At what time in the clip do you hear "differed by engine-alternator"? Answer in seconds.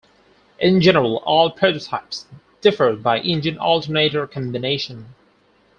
2.61-4.25